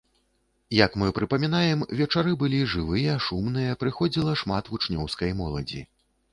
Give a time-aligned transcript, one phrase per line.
[0.85, 5.89] Як мы прыпамінаем, вечары былі жывыя, шумныя, прыходзіла шмат вучнёўскай моладзі.